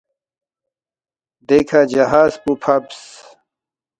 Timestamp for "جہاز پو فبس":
1.91-2.99